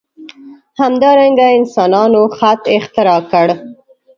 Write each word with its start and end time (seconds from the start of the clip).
همدارنګه 0.81 1.47
انسانانو 1.57 2.21
خط 2.37 2.61
اختراع 2.77 3.19
کړ. 3.31 3.47